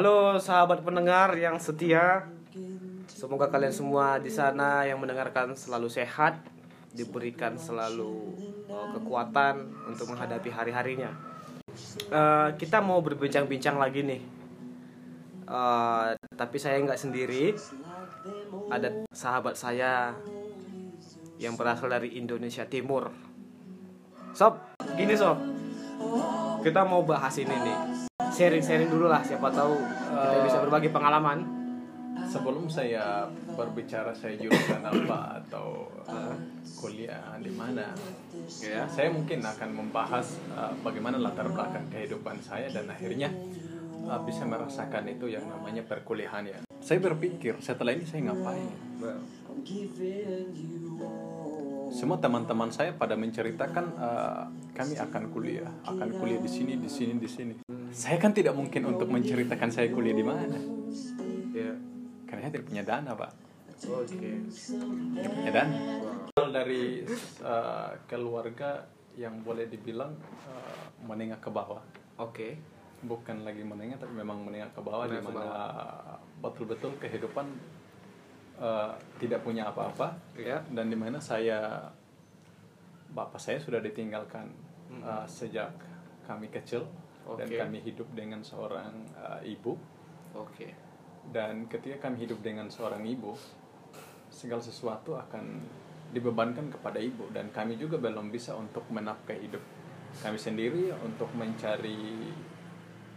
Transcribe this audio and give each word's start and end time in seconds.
Halo 0.00 0.40
sahabat 0.40 0.80
pendengar 0.80 1.36
yang 1.36 1.60
setia. 1.60 2.24
Semoga 3.04 3.52
kalian 3.52 3.68
semua 3.68 4.16
di 4.16 4.32
sana 4.32 4.88
yang 4.88 4.96
mendengarkan 4.96 5.52
selalu 5.52 5.92
sehat, 5.92 6.40
diberikan 6.96 7.60
selalu 7.60 8.32
uh, 8.72 8.96
kekuatan 8.96 9.60
untuk 9.84 10.08
menghadapi 10.08 10.48
hari-harinya. 10.48 11.12
Uh, 12.08 12.48
kita 12.56 12.80
mau 12.80 13.04
berbincang-bincang 13.04 13.76
lagi 13.76 14.00
nih. 14.00 14.24
Uh, 15.44 16.16
tapi 16.32 16.56
saya 16.56 16.80
nggak 16.80 16.96
sendiri. 16.96 17.52
Ada 18.72 19.04
sahabat 19.12 19.52
saya 19.52 20.16
yang 21.36 21.60
berasal 21.60 21.92
dari 21.92 22.16
Indonesia 22.16 22.64
Timur. 22.64 23.12
Sob, 24.32 24.64
gini 24.96 25.12
sob. 25.12 25.36
Kita 26.64 26.88
mau 26.88 27.04
bahas 27.04 27.36
ini 27.36 27.52
nih. 27.52 27.89
Sharing-sharing 28.30 28.88
dulu 28.88 29.10
lah, 29.10 29.20
siapa 29.20 29.50
tahu 29.50 29.74
kita 29.76 30.28
Eh, 30.30 30.40
bisa 30.46 30.58
berbagi 30.62 30.88
pengalaman. 30.88 31.38
Sebelum 32.20 32.70
saya 32.70 33.26
berbicara 33.56 34.14
saya 34.14 34.38
jurusan 34.38 34.82
apa 34.84 35.40
atau 35.42 35.88
uh, 36.06 36.34
kuliah 36.78 37.34
di 37.40 37.50
mana, 37.50 37.90
Ya. 38.60 38.86
saya 38.86 39.10
mungkin 39.10 39.42
akan 39.42 39.70
membahas 39.72 40.38
uh, 40.52 40.70
bagaimana 40.82 41.18
latar 41.18 41.48
belakang 41.48 41.86
kehidupan 41.90 42.38
saya 42.38 42.70
dan 42.70 42.86
akhirnya 42.86 43.30
uh, 44.06 44.20
bisa 44.22 44.46
merasakan 44.46 45.10
itu 45.10 45.26
yang 45.26 45.42
namanya 45.48 45.82
perkuliahan 45.82 46.46
ya. 46.46 46.58
Saya 46.78 47.02
berpikir 47.02 47.58
setelah 47.58 47.94
ini 47.94 48.04
saya 48.06 48.30
ngapain? 48.30 48.68
Semua 51.90 52.16
teman-teman 52.22 52.70
saya 52.70 52.94
pada 52.94 53.18
menceritakan 53.18 53.84
uh, 53.98 54.46
kami 54.72 54.94
akan 54.94 55.22
kuliah, 55.34 55.66
akan 55.82 56.08
kuliah 56.16 56.38
di 56.38 56.46
sini, 56.46 56.78
di 56.78 56.86
sini, 56.86 57.18
di 57.18 57.26
sini. 57.26 57.54
Saya 57.90 58.16
kan 58.22 58.30
tidak 58.30 58.54
mungkin 58.54 58.86
untuk 58.86 59.10
menceritakan 59.10 59.68
saya 59.74 59.90
kuliah 59.90 60.14
di 60.14 60.22
mana, 60.24 60.58
Ya. 61.50 61.74
karena 62.30 62.46
saya 62.46 62.52
tidak 62.54 62.66
punya 62.70 62.82
dana 62.86 63.10
pak. 63.18 63.30
Oke. 63.90 64.30
Tidak 64.46 65.30
punya 65.34 65.50
dana. 65.50 65.76
Kalau 66.30 66.50
dari 66.54 67.02
uh, 67.42 67.90
keluarga 68.06 68.86
yang 69.18 69.42
boleh 69.42 69.66
dibilang 69.66 70.14
uh, 70.46 70.82
menengah 71.04 71.42
ke 71.42 71.50
bawah, 71.50 71.82
Oke. 72.22 72.54
bukan 73.00 73.48
lagi 73.48 73.64
menengah 73.64 73.96
tapi 73.96 74.12
memang 74.12 74.44
menengah 74.44 74.70
ke 74.76 74.80
bawah 74.84 75.08
di 75.08 75.16
mana 75.24 75.48
betul-betul 76.44 77.00
kehidupan 77.00 77.48
uh, 78.60 78.92
tidak 79.18 79.40
punya 79.42 79.66
apa-apa 79.66 80.14
Ya. 80.36 80.60
dan 80.70 80.86
di 80.86 80.96
mana 80.96 81.18
saya 81.18 81.88
bapak 83.10 83.40
saya 83.40 83.58
sudah 83.58 83.80
ditinggalkan 83.80 84.46
Hmm. 84.90 85.06
uh, 85.06 85.22
sejak 85.22 85.70
kami 86.26 86.50
kecil 86.50 86.82
dan 87.38 87.46
Oke. 87.46 87.62
kami 87.62 87.78
hidup 87.86 88.10
dengan 88.10 88.42
seorang 88.42 88.90
uh, 89.14 89.38
ibu 89.38 89.78
Oke. 90.34 90.74
dan 91.30 91.70
ketika 91.70 92.10
kami 92.10 92.26
hidup 92.26 92.42
dengan 92.42 92.66
seorang 92.66 93.06
ibu 93.06 93.30
segala 94.34 94.58
sesuatu 94.58 95.14
akan 95.14 95.62
dibebankan 96.10 96.74
kepada 96.74 96.98
ibu 96.98 97.30
dan 97.30 97.54
kami 97.54 97.78
juga 97.78 98.02
belum 98.02 98.34
bisa 98.34 98.58
untuk 98.58 98.82
menafkahi 98.90 99.38
hidup 99.46 99.62
kami 100.26 100.34
sendiri 100.34 100.90
untuk 101.06 101.30
mencari 101.38 102.26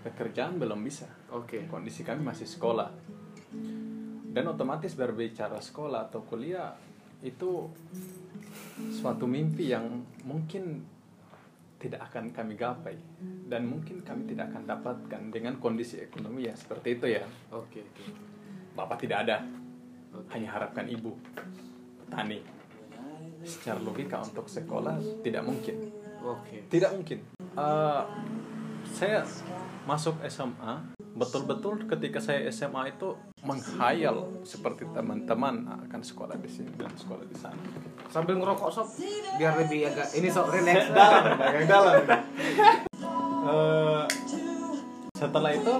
pekerjaan 0.05 0.61
belum 0.61 0.77
bisa 0.85 1.09
Oke. 1.33 1.65
kondisi 1.65 2.05
kami 2.05 2.21
masih 2.21 2.45
sekolah 2.45 2.93
dan 4.33 4.49
otomatis 4.49 4.97
berbicara 4.97 5.61
sekolah 5.61 6.09
atau 6.09 6.25
kuliah 6.25 6.73
itu 7.21 7.69
suatu 8.89 9.29
mimpi 9.29 9.69
yang 9.69 10.01
mungkin 10.25 10.81
tidak 11.77 12.09
akan 12.09 12.33
kami 12.33 12.57
gapai. 12.57 12.97
Dan 13.21 13.69
mungkin 13.69 14.01
kami 14.01 14.25
tidak 14.25 14.49
akan 14.49 14.65
dapatkan 14.65 15.21
dengan 15.29 15.61
kondisi 15.61 16.01
ekonomi 16.01 16.49
yang 16.49 16.57
seperti 16.57 16.97
itu 16.97 17.05
ya. 17.13 17.23
Oke. 17.53 17.85
bapak 18.73 19.05
tidak 19.05 19.29
ada. 19.29 19.37
Hanya 20.33 20.49
harapkan 20.49 20.89
ibu 20.89 21.13
petani 22.01 22.41
secara 23.45 23.77
logika 23.83 24.17
untuk 24.23 24.49
sekolah 24.49 24.97
tidak 25.21 25.45
mungkin. 25.45 25.93
Oke. 26.23 26.65
tidak 26.71 26.95
mungkin. 26.95 27.19
Eh, 27.53 28.03
saya 28.95 29.21
masuk 29.83 30.17
SMA, 30.25 30.95
betul-betul 31.13 31.85
ketika 31.85 32.23
saya 32.23 32.47
SMA 32.47 32.95
itu 32.95 33.13
menghayal 33.43 34.31
seperti 34.47 34.87
teman-teman 34.95 35.67
akan 35.67 36.01
sekolah 36.01 36.39
di 36.39 36.47
sini 36.47 36.71
dan 36.79 36.91
sekolah 36.95 37.27
di 37.27 37.35
sana. 37.35 37.59
Sambil 38.07 38.39
ngerokok 38.39 38.69
sob, 38.71 38.87
biar 39.35 39.59
lebih 39.59 39.91
agak 39.91 40.15
ini 40.15 40.31
sob 40.31 40.47
relax. 40.47 40.87
dalam, 40.95 41.23
yang 41.39 41.67
dalam. 41.67 41.95
Eh, 43.43 44.03
setelah 45.19 45.51
itu 45.51 45.73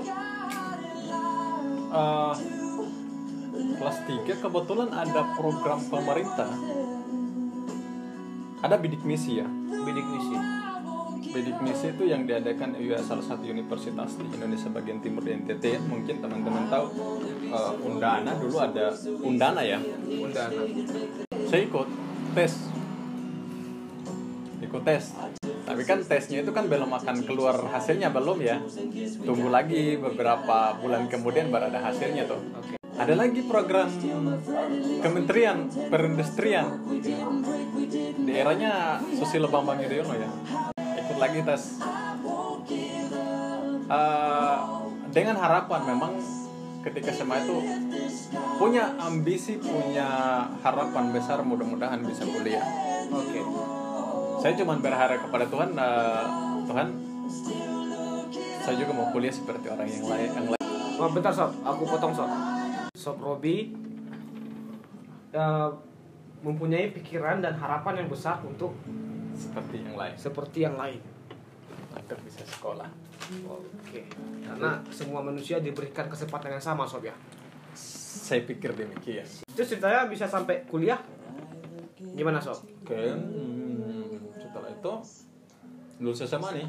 eh, 1.96 2.34
kelas 3.80 3.98
3 4.12 4.44
kebetulan 4.44 4.90
ada 4.92 5.22
program 5.40 5.80
pemerintah. 5.88 6.52
Ada 8.64 8.76
bidik 8.80 9.04
misi 9.08 9.40
ya. 9.40 9.48
Bidik 9.84 10.08
misi. 10.08 10.63
Bidik 11.34 11.58
misi 11.66 11.90
itu 11.90 12.06
yang 12.06 12.30
diadakan 12.30 12.78
UIA 12.78 13.02
salah 13.02 13.26
satu 13.26 13.42
universitas 13.50 14.22
di 14.22 14.38
Indonesia 14.38 14.70
bagian 14.70 15.02
timur 15.02 15.26
di 15.26 15.34
NTT 15.34 15.82
mungkin 15.90 16.22
teman-teman 16.22 16.70
tahu 16.70 16.86
eh, 17.50 17.74
Undana 17.90 18.38
dulu 18.38 18.62
ada 18.62 18.94
Undana 19.26 19.62
ya? 19.66 19.82
Undana. 20.14 20.62
saya 21.50 21.62
ikut 21.66 21.90
tes. 22.38 22.54
Ikut 24.62 24.82
tes. 24.86 25.04
Tapi 25.42 25.82
kan 25.90 26.06
tesnya 26.06 26.46
itu 26.46 26.54
kan 26.54 26.70
belum 26.70 26.94
akan 27.02 27.26
keluar 27.26 27.58
hasilnya 27.66 28.14
belum 28.14 28.38
ya? 28.38 28.62
Tunggu 29.26 29.50
lagi 29.50 29.98
beberapa 29.98 30.78
bulan 30.78 31.10
kemudian 31.10 31.50
baru 31.50 31.74
ada 31.74 31.82
hasilnya 31.82 32.30
tuh. 32.30 32.46
Ada 32.94 33.18
lagi 33.18 33.42
program 33.50 33.90
Kementerian 35.02 35.66
Perindustrian. 35.90 36.78
Di 38.22 38.34
eranya 38.38 39.02
Susilo 39.18 39.50
Bambang 39.50 39.82
Yudhoyono 39.82 40.14
ya 40.14 40.30
lagi 41.24 41.40
tes 41.48 41.64
Eh, 43.84 44.58
dengan 45.14 45.36
harapan 45.38 45.82
memang 45.86 46.16
ketika 46.82 47.14
SMA 47.14 47.46
itu 47.46 47.58
punya 48.58 48.96
ambisi 48.98 49.60
punya 49.60 50.08
harapan 50.64 51.14
besar 51.14 51.44
mudah-mudahan 51.44 52.02
bisa 52.02 52.26
kuliah 52.26 52.64
Oke. 53.12 53.40
saya 54.42 54.56
cuma 54.58 54.80
berharap 54.80 55.20
kepada 55.28 55.46
Tuhan 55.46 55.70
eh, 55.78 56.24
Tuhan 56.66 56.88
saya 58.64 58.76
juga 58.80 58.92
mau 58.96 59.08
kuliah 59.14 59.32
seperti 59.32 59.68
orang 59.70 59.88
yang 59.88 60.08
lain 60.08 60.30
yang 60.32 60.48
lain 60.56 60.62
Oh, 60.94 61.10
bentar 61.10 61.34
sob, 61.34 61.52
aku 61.66 61.90
potong 61.90 62.14
sob. 62.14 62.30
Sob 62.96 63.18
Robi 63.20 63.76
eh, 65.36 65.70
mempunyai 66.40 66.96
pikiran 66.96 67.44
dan 67.44 67.60
harapan 67.60 68.06
yang 68.06 68.10
besar 68.10 68.40
untuk 68.42 68.72
seperti 69.36 69.84
yang 69.84 69.96
lain 70.00 70.16
seperti 70.16 70.64
yang 70.64 70.80
lain. 70.80 71.13
Agar 72.04 72.20
bisa 72.22 72.44
sekolah 72.44 72.92
Oke. 73.48 74.04
Karena 74.44 74.84
semua 74.92 75.24
manusia 75.24 75.64
diberikan 75.64 76.12
kesempatan 76.12 76.60
yang 76.60 76.64
sama 76.64 76.84
sob 76.84 77.08
ya. 77.08 77.16
saya 77.74 78.44
pikir 78.44 78.76
demikian 78.76 79.26
Terus 79.56 79.68
ceritanya 79.72 80.06
bisa 80.12 80.28
sampai 80.28 80.68
kuliah? 80.68 81.00
Gimana 82.14 82.44
sob? 82.44 82.60
Oke, 82.84 83.00
hmm, 83.00 84.36
setelah 84.36 84.70
itu 84.70 84.94
lulus 86.04 86.20
SMA 86.26 86.50
nih. 86.60 86.68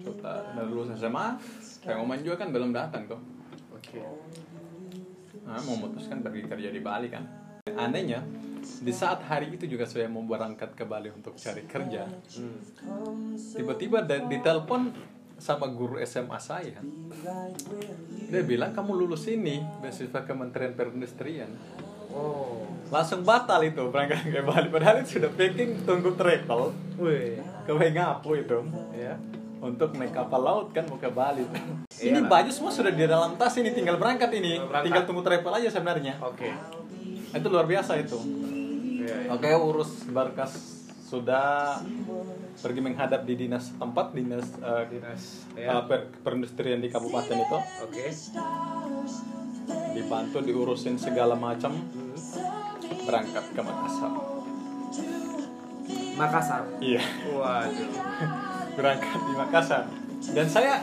Setelah 0.00 0.64
lulus 0.64 0.96
SMA, 0.96 1.26
pengumuman 1.84 2.18
juga 2.24 2.36
kan 2.40 2.48
belum 2.54 2.72
datang 2.72 3.04
tuh. 3.04 3.20
Oke. 3.74 4.00
Nah, 5.44 5.60
memutuskan 5.60 6.24
pergi 6.24 6.48
kerja 6.48 6.68
di 6.72 6.80
Bali 6.80 7.12
kan. 7.12 7.26
Anehnya, 7.76 8.24
di 8.64 8.90
saat 8.90 9.22
hari 9.22 9.50
itu 9.50 9.66
juga 9.66 9.84
saya 9.84 10.06
mau 10.06 10.20
berangkat 10.20 10.72
ke 10.72 10.82
Bali 10.82 11.08
untuk 11.08 11.34
cari 11.34 11.64
kerja. 11.64 12.08
Hmm. 12.32 13.34
Tiba-tiba 13.34 14.00
da- 14.00 14.22
ditelepon 14.22 14.92
sama 15.34 15.66
guru 15.66 15.98
SMA 15.98 16.38
saya. 16.38 16.78
Dia 18.24 18.42
bilang 18.42 18.70
kamu 18.70 18.92
lulus 18.96 19.26
ini 19.26 19.60
beasiswa 19.78 20.22
Kementerian 20.22 20.72
Perindustrian. 20.72 21.50
Oh. 22.08 22.62
Langsung 22.88 23.20
batal 23.20 23.60
itu 23.62 23.82
berangkat 23.84 24.22
ke 24.24 24.40
Bali. 24.40 24.68
Padahal 24.68 25.02
itu 25.02 25.18
sudah 25.18 25.30
packing 25.30 25.82
tunggu 25.82 26.14
travel 26.14 26.70
ke 27.60 27.72
Wengapu 27.72 28.36
itu 28.36 28.62
Ya. 28.92 29.18
untuk 29.58 29.96
naik 29.96 30.12
kapal 30.12 30.38
laut 30.38 30.68
kan 30.70 30.84
mau 30.84 30.94
ke 30.94 31.08
Bali. 31.08 31.42
ini 31.98 32.14
Iyalah. 32.14 32.28
baju 32.28 32.50
semua 32.52 32.70
sudah 32.70 32.92
di 32.92 33.02
dalam 33.02 33.34
tas 33.34 33.56
ini 33.56 33.72
tinggal 33.72 33.96
berangkat 33.96 34.30
ini. 34.30 34.60
Berangkat. 34.60 34.84
Tinggal 34.84 35.02
tunggu 35.04 35.22
travel 35.22 35.52
aja 35.54 35.68
sebenarnya. 35.68 36.14
Oke. 36.20 36.52
Itu 37.32 37.46
luar 37.48 37.66
biasa 37.66 37.98
itu. 37.98 38.14
Oke, 39.30 39.48
urus 39.50 40.06
berkas 40.06 40.52
sudah 41.04 41.78
pergi 42.56 42.80
menghadap 42.80 43.22
di 43.22 43.36
dinas 43.36 43.70
tempat 43.74 44.10
dinas 44.10 44.46
eh, 44.56 44.84
Dinas. 44.88 45.22
Ya. 45.52 45.84
per- 45.84 46.10
perindustrian 46.20 46.78
di 46.78 46.88
kabupaten 46.88 47.36
itu 47.36 47.58
Oke. 47.82 48.06
dibantu 49.92 50.38
diurusin 50.40 50.96
segala 50.96 51.34
macam 51.34 51.70
Hmm. 51.70 52.16
berangkat 53.04 53.44
ke 53.48 53.60
Makassar. 53.60 54.12
Makassar. 56.14 56.62
Iya. 56.78 57.02
Waduh. 57.30 57.90
berangkat 58.76 59.20
di 59.20 59.32
Makassar 59.34 59.84
dan 60.26 60.46
saya 60.48 60.82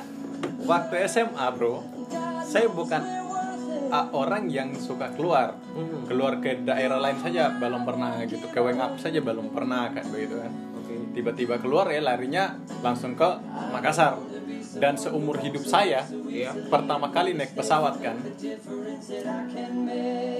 waktu 0.64 0.96
SMA 1.06 1.44
bro 1.52 1.84
saya 2.42 2.72
bukan 2.72 3.04
uh, 3.04 3.21
orang 4.12 4.48
yang 4.48 4.72
suka 4.74 5.12
keluar 5.12 5.56
Hmm. 5.72 6.04
keluar 6.06 6.38
ke 6.38 6.60
daerah 6.62 6.98
lain 6.98 7.18
saja 7.18 7.52
belum 7.54 7.84
pernah 7.84 8.20
gitu 8.24 8.44
ke 8.46 8.60
Wengap 8.60 8.96
saja 8.98 9.20
belum 9.20 9.50
pernah 9.50 9.88
kan 9.90 10.04
begitu 10.06 10.36
kan 10.38 10.52
Oke. 10.78 10.94
tiba-tiba 11.14 11.56
keluar 11.58 11.88
ya 11.88 12.00
larinya 12.00 12.56
langsung 12.80 13.14
ke 13.14 13.30
Makassar 13.70 14.16
dan 14.74 14.96
seumur 14.96 15.36
hidup 15.38 15.62
saya 15.62 16.04
Iya. 16.24 16.56
pertama 16.68 17.08
kali 17.10 17.34
naik 17.34 17.52
pesawat 17.54 18.00
kan 18.00 18.16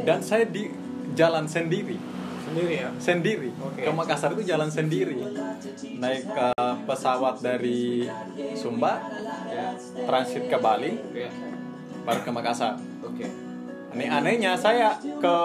dan 0.02 0.20
saya 0.20 0.46
di 0.46 0.72
jalan 1.14 1.46
sendiri 1.46 2.00
Sendiri 2.42 2.74
ya. 2.78 2.90
sendiri 2.98 3.50
Oke. 3.58 3.80
ke 3.82 3.92
Makassar 3.92 4.34
itu 4.34 4.44
jalan 4.46 4.68
sendiri 4.68 5.16
naik 5.96 6.26
ke 6.26 6.48
pesawat 6.84 7.40
dari 7.40 8.08
Sumba 8.54 9.00
Ya. 9.48 9.76
transit 10.06 10.48
ke 10.48 10.58
Bali 10.58 10.96
Iya. 11.12 11.32
baru 12.02 12.20
ke 12.22 12.32
Makassar. 12.32 12.76
Aneh 13.92 14.08
anehnya 14.08 14.56
saya 14.56 14.96
ke 14.96 15.36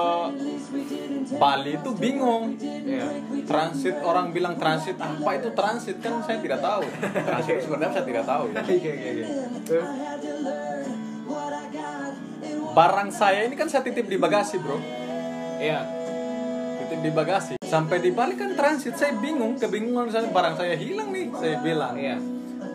Bali 1.35 1.75
itu 1.75 1.91
bingung 1.93 2.55
Iya. 2.57 3.11
transit 3.43 3.99
orang 4.01 4.31
bilang 4.31 4.55
transit 4.55 4.95
apa 4.95 5.31
itu 5.35 5.51
transit 5.51 5.99
kan 5.99 6.23
saya 6.23 6.39
tidak 6.39 6.63
tahu 6.63 6.87
transit 7.03 7.67
apa 7.67 7.91
saya 7.91 8.05
tidak 8.07 8.25
tahu 8.25 8.45
ya. 8.47 8.63
Oke 8.63 8.75
oke. 8.79 9.11
Terus? 9.63 9.87
barang 12.71 13.09
saya 13.11 13.41
ini 13.43 13.57
kan 13.57 13.67
saya 13.67 13.83
titip 13.83 14.07
di 14.07 14.15
bagasi 14.15 14.63
bro 14.63 14.79
Iya. 15.59 15.81
titip 16.79 17.01
di 17.03 17.11
bagasi 17.11 17.55
sampai 17.59 17.99
di 17.99 18.15
Bali 18.15 18.37
kan 18.37 18.55
transit 18.55 18.95
saya 18.95 19.17
bingung 19.17 19.59
kebingungan 19.59 20.07
saya 20.07 20.31
barang 20.31 20.55
saya 20.55 20.79
hilang 20.79 21.11
nih 21.11 21.35
saya 21.35 21.59
bilang 21.59 21.99
Iya. 21.99 22.15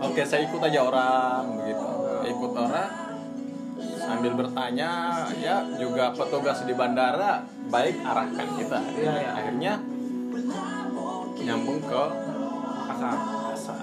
oke 0.01 0.19
saya 0.25 0.43
ikut 0.43 0.59
aja 0.59 0.79
orang 0.81 1.43
begitu 1.55 1.85
ikut 2.27 2.51
orang 2.51 2.89
sambil 4.11 4.33
bertanya 4.35 4.91
ya 5.37 5.55
juga 5.73 6.11
petugas 6.11 6.61
di 6.61 6.73
bandara 6.73 7.41
baik 7.67 7.95
arahkan 7.99 8.47
kita 8.53 8.77
Iya, 8.93 9.13
iya. 9.15 9.29
akhirnya 9.33 9.73
nyambung 11.41 11.79
ke 11.81 12.03
Makassar. 12.85 13.15
Makassar 13.17 13.79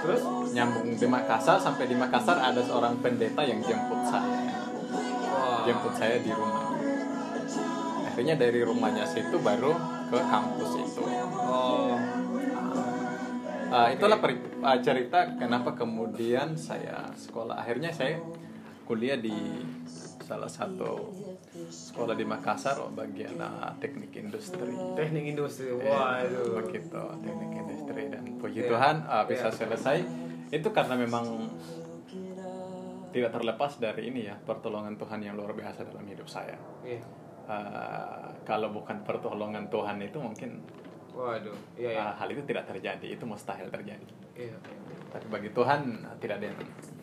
Terus? 0.00 0.22
nyambung 0.50 0.88
di 0.90 1.06
Makassar 1.06 1.56
sampai 1.56 1.84
di 1.86 1.94
Makassar 1.94 2.36
ada 2.36 2.58
seorang 2.58 2.98
pendeta 2.98 3.40
yang 3.40 3.60
jemput 3.60 4.02
saya 4.02 4.58
Wah. 5.30 5.62
jemput 5.62 5.94
saya 5.94 6.18
di 6.18 6.28
rumah 6.28 6.66
akhirnya 8.02 8.34
dari 8.34 8.60
rumahnya 8.60 9.06
situ 9.06 9.38
baru 9.38 9.70
ke 10.10 10.18
kampus 10.18 10.70
itu 10.76 11.02
Oh. 11.42 11.94
Ah, 13.70 13.88
itulah 13.88 14.18
peri- 14.18 14.42
ah, 14.60 14.78
cerita 14.78 15.18
kenapa 15.32 15.72
kemudian 15.72 16.58
saya 16.58 17.06
sekolah 17.14 17.54
akhirnya 17.56 17.90
saya 17.90 18.18
kuliah 18.82 19.14
di 19.16 19.32
salah 20.20 20.46
satu 20.46 21.10
sekolah 21.68 22.14
di 22.14 22.22
Makassar 22.24 22.78
oh, 22.78 22.90
bagian 22.90 23.38
ah, 23.38 23.70
teknik 23.76 24.10
industri 24.16 24.74
Teknik 24.92 25.24
industri. 25.28 25.70
Wah 25.72 26.18
itu. 26.20 26.54
begitu 26.56 26.98
teknik 27.16 27.50
industri 27.56 28.02
dan 28.08 28.24
puji 28.36 28.60
Iya. 28.60 28.68
Tuhan 28.68 28.96
ah, 29.04 29.24
bisa 29.24 29.46
Iya. 29.46 29.56
selesai 29.56 29.98
itu 30.50 30.68
karena 30.68 30.94
memang 30.96 31.26
tidak 33.10 33.30
terlepas 33.32 33.74
dari 33.76 34.06
ini 34.08 34.22
ya 34.24 34.34
pertolongan 34.36 34.94
Tuhan 34.94 35.18
yang 35.20 35.34
luar 35.34 35.50
biasa 35.52 35.82
dalam 35.84 36.02
hidup 36.04 36.26
saya 36.26 36.58
Iya. 36.82 37.02
Ah, 37.46 38.30
kalau 38.42 38.70
bukan 38.70 39.02
pertolongan 39.02 39.66
Tuhan 39.66 39.98
itu 40.00 40.18
mungkin 40.18 40.62
Waduh. 41.20 41.56
Iya 41.76 41.90
iya. 41.92 42.04
hal 42.16 42.28
itu 42.28 42.40
tidak 42.42 42.64
terjadi 42.64 43.06
itu 43.06 43.24
mustahil 43.24 43.68
terjadi 43.68 44.04
Iya. 44.32 44.56
tapi 45.12 45.26
bagi 45.28 45.52
Tuhan 45.52 45.80
tidak 46.16 46.40
ada 46.40 46.46
yang 46.48 46.58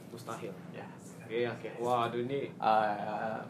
Mustahil. 0.09 0.49
ya 0.73 0.87
Iya 1.27 1.51
oke. 1.53 1.69
Waduh 1.77 2.23
ini. 2.23 2.49
Ah, 2.57 3.43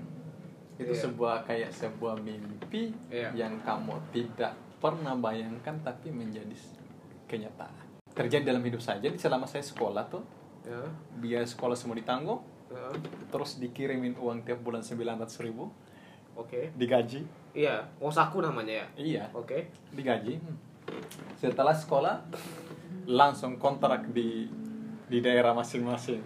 itu 0.76 0.92
Iya. 0.92 1.02
sebuah 1.08 1.46
kayak 1.46 1.72
sebuah 1.72 2.20
mimpi 2.20 2.92
Iya. 3.08 3.32
yang 3.34 3.56
kamu 3.62 3.96
tidak 4.12 4.52
pernah 4.78 5.16
bayangkan 5.16 5.74
tapi 5.82 6.12
menjadi 6.12 6.54
kenyataan 7.26 7.88
terjadi 8.12 8.50
dalam 8.50 8.62
hidup 8.62 8.78
saya 8.78 8.98
jadi 9.00 9.14
selama 9.16 9.46
saya 9.46 9.62
sekolah 9.62 10.06
tuh 10.08 10.22
Ya. 10.62 10.84
biaya 11.16 11.48
sekolah 11.48 11.74
semua 11.74 11.96
ditanggung 11.96 12.44
Ya. 12.68 12.92
terus 13.30 13.56
dikirimin 13.56 14.18
uang 14.18 14.44
tiap 14.44 14.60
bulan 14.60 14.84
900 14.84 15.40
ribu 15.40 15.72
Oke. 16.36 16.70
digaji 16.76 17.24
Iya. 17.58 17.90
Wosaku 17.98 18.38
namanya 18.40 18.74
ya. 18.78 18.88
iya 18.96 19.24
Oke. 19.34 19.74
digaji 19.90 20.38
setelah 21.36 21.74
sekolah 21.74 22.22
langsung 23.06 23.58
kontrak 23.58 24.08
di 24.08 24.46
di 25.04 25.18
daerah 25.18 25.52
masing-masing 25.52 26.22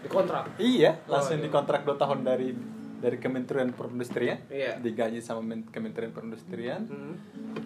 Di 0.00 0.08
kontrak. 0.08 0.56
iya 0.56 0.96
Oh, 1.04 1.12
langsung 1.12 1.38
iya. 1.38 1.44
dikontrak 1.44 1.82
dua 1.82 1.94
tahun 1.94 2.22
dari 2.22 2.56
dari 2.96 3.18
Kementerian 3.18 3.70
Perindustrian 3.70 4.48
Iya. 4.48 4.80
digaji 4.80 5.20
sama 5.20 5.44
Men- 5.44 5.68
Kementerian 5.68 6.10
Perindustrian 6.10 6.82
Hmm. 6.82 7.14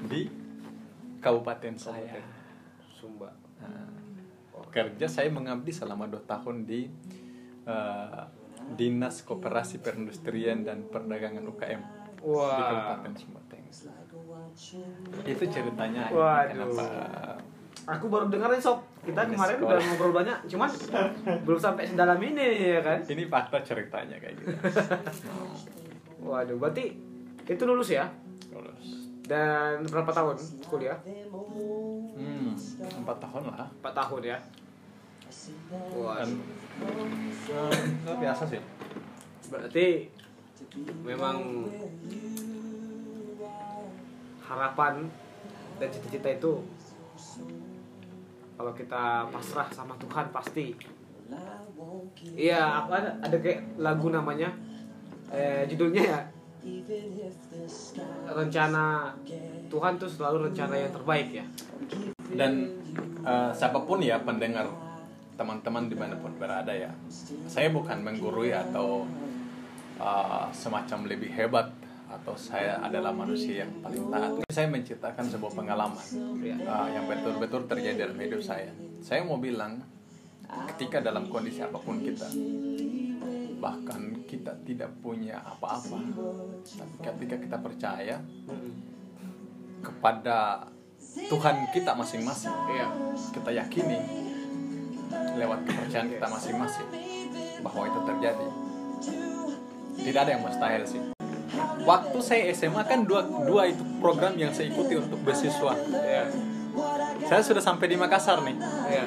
di 0.05 0.27
kabupaten 1.19 1.77
saya 1.77 2.19
Sumba. 2.91 3.31
Nah, 3.57 3.87
kerja 4.69 5.07
saya 5.07 5.29
mengabdi 5.29 5.71
selama 5.71 6.05
dua 6.05 6.21
tahun 6.23 6.65
di 6.65 6.91
eh, 7.63 8.23
Dinas 8.71 9.23
Koperasi 9.23 9.79
Perindustrian 9.79 10.63
dan 10.63 10.85
Perdagangan 10.85 11.45
UKM 11.47 11.81
di 12.21 12.29
Wah. 12.29 13.01
Kabupaten. 13.01 13.61
Itu 15.23 15.45
ceritanya 15.47 16.03
Waduh. 16.11 16.47
kenapa 16.49 16.85
Aku 17.89 18.07
baru 18.07 18.29
dengar 18.29 18.53
nih 18.53 18.61
sob. 18.61 18.85
Kita 19.01 19.25
kemarin 19.25 19.57
sekolah. 19.57 19.73
udah 19.73 19.81
ngobrol 19.81 20.13
banyak, 20.13 20.37
cuman 20.47 20.69
belum 21.43 21.57
sampai 21.57 21.89
sedalam 21.89 22.21
ini 22.21 22.77
ya 22.77 22.81
kan. 22.85 23.01
ini 23.09 23.25
fakta 23.25 23.65
ceritanya 23.65 24.21
kayak 24.21 24.37
gitu. 24.37 24.53
Waduh, 26.29 26.61
berarti 26.61 26.93
itu 27.43 27.63
lulus 27.65 27.89
ya? 27.91 28.05
Terus, 28.45 28.87
Dan 29.25 29.89
berapa 29.89 30.13
tahun 30.13 30.37
kuliah? 30.69 31.01
hmm, 31.01 32.53
empat 33.01 33.17
tahun 33.19 33.43
lah. 33.49 33.65
4 33.81 33.91
tahun 33.97 34.23
ya. 34.29 34.39
Wah, 35.97 36.21
Dan 36.21 36.31
biasa 38.21 38.43
sih. 38.45 38.61
berarti 39.49 39.87
memang 41.03 41.67
harapan 44.45 45.07
dan 45.79 45.89
cita-cita 45.89 46.29
itu 46.37 46.53
kalau 48.61 48.73
kita 48.77 49.25
pasrah 49.33 49.69
sama 49.73 49.97
Tuhan 49.97 50.29
pasti. 50.35 50.77
Iya 52.37 52.85
apa 52.85 52.93
ada, 53.01 53.11
ada 53.25 53.37
kayak 53.41 53.81
lagu 53.81 54.13
namanya 54.13 54.53
eh, 55.33 55.65
judulnya 55.65 56.03
ya. 56.05 56.21
Rencana 58.29 59.17
Tuhan 59.73 59.93
tuh 59.97 60.11
selalu 60.11 60.53
rencana 60.53 60.75
yang 60.77 60.93
terbaik 60.93 61.29
ya. 61.33 61.47
Dan 62.37 62.77
eh, 63.25 63.51
siapa 63.57 63.81
pun 63.89 64.05
ya 64.05 64.21
pendengar 64.21 64.69
teman-teman 65.41 65.89
di 65.89 65.97
mana 65.97 66.13
pun 66.21 66.37
berada 66.37 66.69
ya, 66.69 66.93
saya 67.49 67.73
bukan 67.73 68.05
menggurui 68.05 68.53
atau 68.53 69.09
eh, 70.01 70.47
semacam 70.57 70.99
lebih 71.05 71.31
hebat 71.37 71.69
atau 72.11 72.35
saya 72.35 72.83
adalah 72.83 73.15
manusia 73.15 73.63
yang 73.63 73.71
paling 73.79 74.11
taat. 74.11 74.31
Saya 74.51 74.67
menciptakan 74.67 75.25
sebuah 75.31 75.53
pengalaman 75.55 76.07
eh, 76.43 76.89
yang 76.97 77.05
betul-betul 77.07 77.71
terjadi 77.71 78.09
dalam 78.09 78.19
hidup 78.19 78.43
saya. 78.43 78.73
Saya 79.05 79.23
mau 79.23 79.39
bilang, 79.39 79.79
ketika 80.75 80.99
dalam 80.99 81.31
kondisi 81.31 81.63
apa 81.63 81.79
pun 81.79 82.03
kita, 82.03 82.27
bahkan 83.63 84.25
kita 84.27 84.57
tidak 84.67 84.91
punya 85.05 85.39
apa-apa, 85.45 86.01
tapi 86.65 86.95
ketika 86.99 87.37
kita 87.39 87.57
percaya 87.61 88.17
kepada 89.81 90.69
Tuhan 91.31 91.57
kita 91.73 91.93
masing-masing, 91.97 92.55
iya 92.75 92.89
kita 93.33 93.51
yakini 93.55 93.99
lewat 95.11 95.65
kepercayaan 95.67 96.09
kita 96.11 96.27
masing-masing 96.27 96.89
bahwa 97.63 97.83
itu 97.87 98.01
terjadi. 98.05 98.49
Tidak 100.01 100.21
ada 100.21 100.31
yang 100.33 100.43
mustahil 100.43 100.83
sih. 100.89 101.01
Waktu 101.85 102.19
saya 102.21 102.53
SMA 102.53 102.83
kan 102.87 103.05
dua, 103.05 103.25
dua 103.45 103.69
itu 103.69 103.83
program 103.99 104.37
yang 104.37 104.53
saya 104.53 104.71
ikuti 104.71 104.97
untuk 104.97 105.21
beasiswa. 105.25 105.75
iya 106.07 106.25
Saya 107.27 107.43
sudah 107.45 107.63
sampai 107.63 107.91
di 107.91 107.97
Makassar 107.99 108.41
nih. 108.45 108.57
iya 108.89 109.05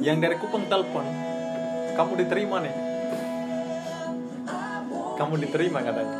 Yang 0.00 0.16
dari 0.24 0.36
Kupang 0.40 0.64
telepon, 0.66 1.04
kamu 1.94 2.12
diterima 2.24 2.56
nih. 2.64 2.74
Kamu 5.14 5.34
diterima 5.38 5.78
katanya. 5.82 6.18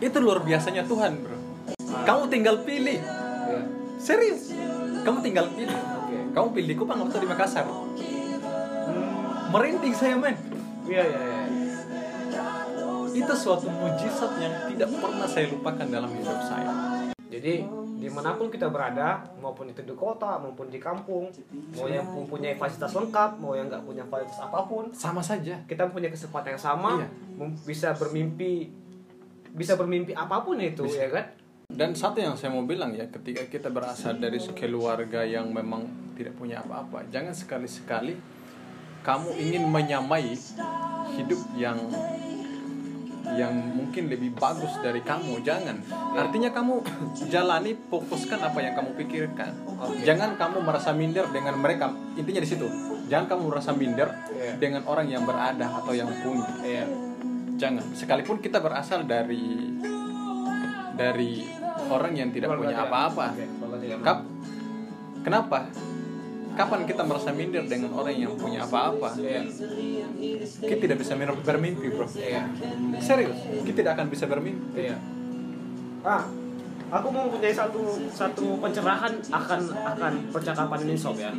Itu 0.00 0.18
luar 0.18 0.40
biasanya 0.42 0.82
Tuhan 0.88 1.12
bro. 1.20 1.38
Kamu 2.08 2.32
tinggal 2.32 2.64
pilih. 2.64 3.00
iya 3.00 3.60
Serius. 4.00 4.50
Kamu 5.02 5.20
tinggal 5.20 5.50
pilih. 5.52 5.78
Kamu 6.32 6.48
pilih 6.56 6.74
Kupang 6.80 7.04
atau 7.04 7.20
di 7.20 7.28
Makassar? 7.28 7.66
Merinding 9.52 9.92
saya 9.92 10.16
men. 10.16 10.36
iya 10.88 11.04
iya 11.04 11.20
iya 11.20 11.61
Itu 13.12 13.32
suatu 13.36 13.68
mujizat 13.68 14.32
yang 14.40 14.54
tidak 14.72 14.88
pernah 14.96 15.28
saya 15.28 15.46
lupakan 15.52 15.86
dalam 15.86 16.10
hidup 16.16 16.40
saya. 16.42 16.72
Jadi 17.28 17.64
di 18.02 18.10
mana 18.10 18.34
pun 18.34 18.50
kita 18.50 18.66
berada 18.66 19.22
maupun 19.38 19.70
itu 19.70 19.78
di 19.86 19.94
kota 19.94 20.34
maupun 20.34 20.66
di 20.66 20.82
kampung 20.82 21.30
mau 21.78 21.86
yang 21.86 22.02
mempunyai 22.02 22.58
fasilitas 22.58 22.98
lengkap 22.98 23.38
mau 23.38 23.54
yang 23.54 23.70
nggak 23.70 23.86
punya 23.86 24.02
fasilitas 24.10 24.42
apa 24.42 24.58
pun 24.66 24.90
sama 24.90 25.22
saja 25.22 25.54
kita 25.70 25.86
punya 25.86 26.10
kesempatan 26.10 26.58
yang 26.58 26.62
sama 26.66 26.98
Iya. 26.98 27.06
bisa 27.62 27.94
bermimpi 27.94 28.74
bisa 29.54 29.78
bermimpi 29.78 30.18
apa 30.18 30.42
pun 30.42 30.58
itu 30.58 30.82
Bisa. 30.82 31.06
ya 31.06 31.08
kan 31.14 31.26
Dan 31.72 31.96
satu 31.96 32.20
yang 32.20 32.36
saya 32.36 32.52
mau 32.52 32.68
bilang 32.68 32.92
ya, 32.92 33.08
ketika 33.08 33.48
kita 33.48 33.72
berasal 33.72 34.20
dari 34.20 34.36
keluarga 34.52 35.24
yang 35.24 35.48
memang 35.48 35.88
tidak 36.12 36.36
punya 36.36 36.60
apa-apa, 36.60 37.08
jangan 37.08 37.32
sekali-sekali 37.32 38.12
kamu 39.00 39.32
ingin 39.40 39.64
menyamai 39.72 40.36
hidup 41.16 41.40
yang 41.56 41.80
yang 43.36 43.52
mungkin 43.72 44.08
lebih 44.08 44.36
bagus 44.36 44.72
dari 44.80 45.00
kamu. 45.00 45.40
Jangan. 45.44 45.76
Artinya 46.16 46.50
kamu 46.52 46.74
jalani, 47.32 47.72
fokuskan 47.88 48.38
apa 48.40 48.58
yang 48.60 48.74
kamu 48.76 48.90
pikirkan. 48.98 49.50
Oke. 49.80 50.04
Jangan 50.04 50.36
kamu 50.36 50.64
merasa 50.64 50.90
minder 50.92 51.28
dengan 51.32 51.56
mereka. 51.60 51.92
Intinya 52.16 52.40
di 52.42 52.48
situ. 52.48 52.66
Jangan 53.08 53.26
kamu 53.28 53.42
merasa 53.52 53.70
minder 53.76 54.08
Iya. 54.32 54.56
dengan 54.56 54.82
orang 54.88 55.06
yang 55.08 55.22
berada 55.24 55.66
atau 55.82 55.92
yang 55.92 56.08
punya. 56.24 56.48
Iya. 56.64 56.84
Jangan. 57.60 57.84
Sekalipun 57.92 58.40
kita 58.40 58.58
berasal 58.58 59.04
dari 59.04 59.70
dari 60.92 61.48
orang 61.88 62.12
yang 62.12 62.28
tidak 62.32 62.52
Keluarga 62.52 62.68
punya 62.68 62.76
apa-apa. 62.84 63.26
Kenapa? 65.22 65.58
Kapan 66.52 66.80
kita 66.84 67.02
merasa 67.08 67.30
minder 67.32 67.64
dengan 67.64 67.96
orang 67.96 68.16
yang 68.16 68.36
punya 68.36 68.68
apa-apa? 68.68 69.16
Iya. 69.16 69.48
Kita 70.60 70.76
tidak 70.80 70.98
bisa 71.00 71.16
bermimpi, 71.16 71.86
bro. 71.88 72.06
Iya. 72.12 72.44
Serius, 73.00 73.38
kita 73.64 73.76
tidak 73.84 73.92
akan 73.96 74.06
bisa 74.12 74.24
bermimpi. 74.28 74.76
Iya. 74.76 74.96
Ah, 76.02 76.26
aku 76.92 77.08
mempunyai 77.08 77.54
satu 77.56 77.96
satu 78.12 78.60
pencerahan 78.60 79.16
akan 79.32 79.60
akan 79.72 80.12
percakapan 80.28 80.78
ini 80.84 80.96
sob 81.00 81.16
ya. 81.16 81.32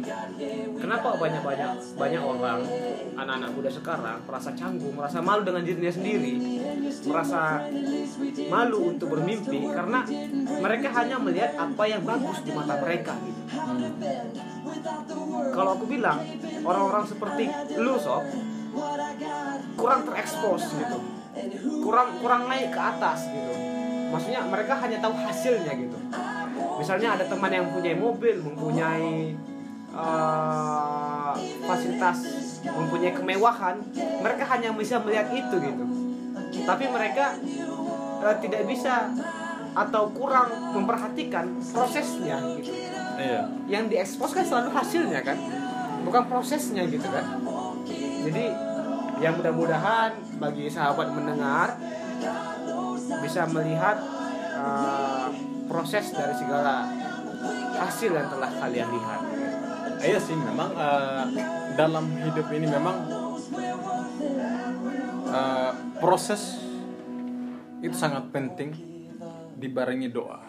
Kenapa 0.82 1.14
banyak 1.14 1.46
banyak 1.46 1.72
banyak 1.94 2.22
orang 2.22 2.66
anak-anak 3.14 3.50
muda 3.54 3.70
sekarang 3.70 4.18
merasa 4.26 4.50
canggung, 4.58 4.98
merasa 4.98 5.22
malu 5.22 5.46
dengan 5.46 5.62
dirinya 5.62 5.94
sendiri, 5.94 6.34
merasa 7.06 7.70
malu 8.50 8.98
untuk 8.98 9.14
bermimpi 9.14 9.70
karena 9.70 10.02
mereka 10.58 10.88
hanya 10.98 11.22
melihat 11.22 11.54
apa 11.54 11.84
yang 11.86 12.02
bagus 12.02 12.42
di 12.42 12.52
mata 12.52 12.82
mereka. 12.82 13.14
Gitu. 13.22 13.42
Kalau 15.54 15.78
aku 15.78 15.86
bilang 15.86 16.18
orang-orang 16.66 17.06
seperti 17.06 17.46
lu 17.78 17.94
sob 18.02 18.26
kurang 19.78 20.02
terekspos 20.02 20.66
gitu 20.66 20.98
kurang 21.86 22.18
kurang 22.22 22.50
naik 22.50 22.74
ke 22.74 22.82
atas 22.82 23.30
gitu 23.30 23.73
maksudnya 24.14 24.42
mereka 24.46 24.78
hanya 24.78 25.02
tahu 25.02 25.18
hasilnya 25.18 25.74
gitu. 25.74 25.98
Misalnya 26.78 27.18
ada 27.18 27.26
teman 27.26 27.50
yang 27.50 27.66
mempunyai 27.66 27.98
mobil 27.98 28.36
mempunyai 28.46 29.34
eh, 29.90 31.34
fasilitas 31.66 32.18
mempunyai 32.64 33.14
kemewahan 33.18 33.82
mereka 34.22 34.44
hanya 34.54 34.70
bisa 34.78 35.02
melihat 35.02 35.34
itu 35.34 35.56
gitu. 35.58 35.84
Tapi 36.62 36.86
mereka 36.94 37.34
eh, 38.22 38.36
tidak 38.38 38.62
bisa 38.70 39.10
atau 39.74 40.06
kurang 40.14 40.78
memperhatikan 40.78 41.58
prosesnya 41.74 42.38
gitu. 42.62 42.70
Iya. 43.14 43.46
yang 43.70 43.86
diekspos 43.94 44.34
kan 44.34 44.42
selalu 44.42 44.74
hasilnya 44.74 45.22
kan 45.22 45.38
bukan 46.02 46.24
prosesnya 46.30 46.86
gitu 46.90 47.06
kan. 47.10 47.42
Jadi 48.26 48.46
yang 49.22 49.38
mudah-mudahan 49.38 50.18
bagi 50.42 50.66
sahabat 50.68 51.14
mendengar 51.14 51.78
bisa 53.34 53.50
melihat 53.50 53.98
uh, 54.54 55.26
proses 55.66 56.14
dari 56.14 56.38
segala 56.38 56.86
hasil 57.82 58.14
yang 58.14 58.30
telah 58.30 58.46
kalian 58.62 58.94
lihat 58.94 59.22
Iya 60.06 60.20
sih, 60.22 60.38
memang 60.38 60.70
eh, 60.78 61.26
dalam 61.74 62.14
hidup 62.14 62.46
ini 62.54 62.70
memang 62.70 63.10
eh, 65.26 65.72
proses 65.98 66.62
itu 67.82 67.96
sangat 67.98 68.30
penting 68.30 68.70
dibarengi 69.58 70.14
doa. 70.14 70.44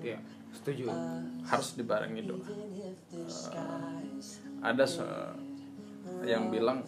ya 0.00 0.16
setuju 0.56 0.88
harus 1.44 1.76
dibarengi 1.76 2.24
doa. 2.24 2.40
Eh, 2.48 3.52
ada 4.64 4.88
se- 4.88 5.36
yang 6.24 6.48
bilang 6.48 6.80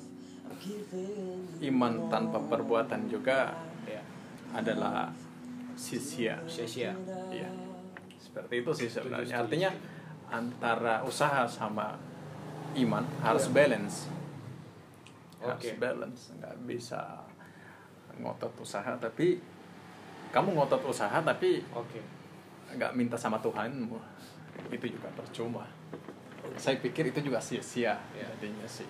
iman 1.61 1.93
tanpa 2.09 2.41
perbuatan 2.41 3.11
juga 3.13 3.53
ya 3.85 4.01
adalah 4.55 5.11
sia-sia. 5.83 6.37
sia-sia 6.47 6.95
Iya. 7.29 7.51
Seperti 8.15 8.63
itu 8.63 8.71
sih 8.71 8.89
sebenarnya. 8.89 9.27
setuju, 9.27 9.43
Artinya 9.43 9.71
antara 10.31 10.95
usaha 11.03 11.43
sama 11.45 11.99
iman 12.79 13.03
harus 13.21 13.51
balance. 13.51 14.07
Harus 15.43 15.59
Oke. 15.59 15.77
balance, 15.77 16.31
nggak 16.39 16.55
bisa 16.65 17.19
ngotot 18.15 18.53
usaha 18.63 18.95
tapi 18.97 19.41
kamu 20.31 20.53
ngotot 20.55 20.85
usaha 20.85 21.17
tapi 21.21 21.65
oke 21.73 22.01
nggak 22.77 22.93
minta 22.93 23.17
sama 23.17 23.41
Tuhanmu 23.41 23.97
itu 24.69 24.87
juga 24.89 25.09
percuma 25.13 25.65
saya 26.61 26.77
pikir 26.77 27.09
itu 27.09 27.25
juga 27.25 27.41
sia-sia 27.41 27.97
Ya. 28.13 28.29
jadinya 28.37 28.69
sih 28.69 28.85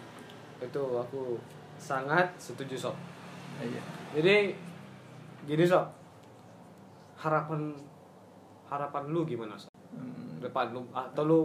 itu 0.59 0.83
aku 0.99 1.39
sangat 1.79 2.35
setuju 2.35 2.91
sob 2.91 2.97
iya 3.63 3.83
jadi 4.15 4.55
gini 5.47 5.65
sob 5.67 5.87
harapan 7.23 7.71
harapan 8.67 9.03
lu 9.09 9.23
gimana 9.23 9.55
sob 9.55 9.71
Hmm, 9.93 10.41
depan 10.41 10.73
lu 10.73 10.89
atau 10.91 11.23
lu 11.23 11.41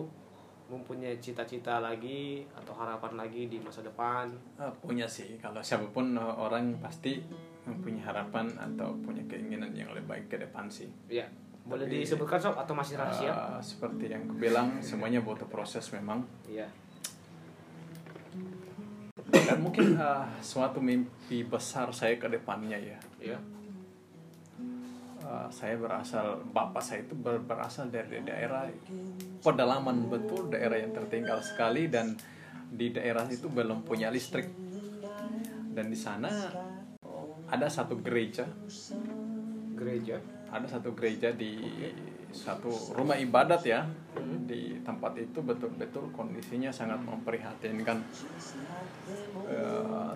mempunyai 0.67 1.19
cita-cita 1.19 1.79
lagi 1.79 2.47
atau 2.51 2.71
harapan 2.75 3.19
lagi 3.19 3.47
di 3.47 3.59
masa 3.59 3.83
depan? 3.83 4.27
Eh, 4.55 4.71
punya 4.79 5.03
sih. 5.03 5.35
Kalau 5.35 5.59
siapa 5.59 5.83
pun 5.91 6.15
eh, 6.15 6.23
orang 6.35 6.79
pasti 6.79 7.19
mempunyai 7.63 8.03
harapan 8.03 8.47
atau 8.55 8.95
punya 8.99 9.19
keinginan 9.27 9.71
yang 9.71 9.91
lebih 9.91 10.07
baik 10.07 10.25
ke 10.27 10.37
depan 10.39 10.67
sih. 10.67 10.87
Ya 11.07 11.27
boleh 11.67 11.83
Tapi- 11.83 11.99
disebutkan 11.99 12.39
sob 12.39 12.55
atau 12.55 12.71
masih 12.71 12.95
rahasia? 12.95 13.31
Eh, 13.31 13.59
seperti 13.59 14.07
yang 14.07 14.23
aku 14.23 14.35
bilang 14.39 14.79
semuanya 14.79 15.19
butuh 15.19 15.47
proses 15.47 15.83
memang. 15.91 16.23
Iya. 16.47 16.71
Dan 19.27 19.59
mungkin 19.59 19.95
eh, 19.95 20.23
suatu 20.39 20.79
mimpi 20.79 21.43
besar 21.43 21.91
saya 21.91 22.15
ke 22.15 22.27
depannya 22.27 22.79
ya. 22.79 22.97
Iya 23.19 23.39
Uh, 25.27 25.51
saya 25.51 25.75
berasal 25.75 26.39
bapak 26.55 26.79
saya 26.79 27.03
itu 27.03 27.11
ber- 27.11 27.43
berasal 27.43 27.91
dari 27.91 28.23
daerah 28.23 28.63
pedalaman 29.43 30.07
betul 30.07 30.47
daerah 30.47 30.79
yang 30.79 30.95
tertinggal 30.95 31.43
sekali 31.43 31.91
dan 31.91 32.15
di 32.71 32.95
daerah 32.95 33.27
itu 33.27 33.51
belum 33.51 33.83
punya 33.83 34.07
listrik. 34.07 34.47
Dan 35.75 35.91
di 35.91 35.99
sana 35.99 36.31
ada 37.51 37.67
satu 37.67 37.99
gereja. 37.99 38.47
Gereja? 39.75 40.15
Ada 40.47 40.79
satu 40.79 40.95
gereja 40.95 41.35
di 41.35 41.59
satu 42.31 42.95
rumah 42.95 43.19
ibadat 43.19 43.67
ya. 43.67 43.83
Di 44.47 44.79
tempat 44.83 45.15
itu 45.19 45.43
betul-betul 45.43 46.07
kondisinya 46.15 46.71
sangat 46.71 47.03
memprihatinkan. 47.03 47.99
Eh, 49.47 50.11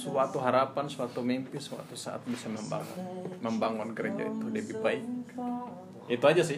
suatu 0.00 0.40
harapan 0.40 0.88
suatu 0.88 1.20
mimpi 1.20 1.60
suatu 1.60 1.92
saat 1.92 2.24
bisa 2.24 2.48
membangun 2.48 2.96
membangun 3.44 3.88
gereja 3.92 4.24
itu 4.24 4.46
lebih 4.48 4.76
baik. 4.80 5.04
Itu 6.08 6.24
aja 6.24 6.40
sih. 6.40 6.56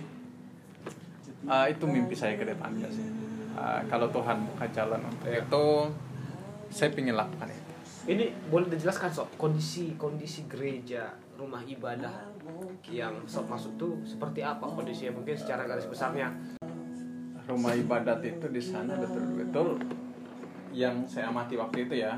Ah, 1.51 1.67
itu 1.67 1.83
mimpi 1.91 2.15
saya 2.15 2.39
ke 2.39 2.47
depannya 2.47 2.87
sih. 2.87 3.03
Ah, 3.59 3.83
kalau 3.91 4.07
Tuhan 4.15 4.47
buka 4.47 4.71
jalan 4.71 5.03
untuk 5.03 5.27
Iya. 5.27 5.43
itu 5.43 5.65
saya 6.71 6.95
ingin 6.95 7.19
lakukan 7.19 7.51
itu. 7.51 7.73
Ini 8.03 8.25
boleh 8.47 8.71
dijelaskan 8.71 9.11
sob 9.11 9.29
kondisi 9.35 9.99
kondisi 9.99 10.47
gereja 10.47 11.11
rumah 11.35 11.63
ibadah 11.67 12.31
yang 12.87 13.27
sob 13.27 13.51
masuk 13.51 13.75
tuh 13.75 13.99
seperti 14.07 14.47
apa 14.47 14.63
kondisinya? 14.63 15.19
Mungkin 15.19 15.35
secara 15.35 15.67
garis 15.67 15.91
besarnya. 15.91 16.31
Rumah 17.43 17.75
ibadat 17.75 18.23
itu 18.23 18.47
di 18.47 18.63
sana 18.63 18.95
betul-betul 18.95 19.83
yang 20.71 21.03
saya 21.05 21.29
amati 21.29 21.59
waktu 21.59 21.91
itu 21.91 22.01
ya 22.07 22.17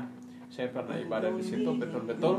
saya 0.49 0.67
pernah 0.71 0.95
ibadah 0.95 1.31
di 1.33 1.43
situ 1.43 1.69
betul-betul. 1.75 2.35